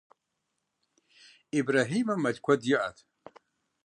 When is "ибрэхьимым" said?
1.57-2.19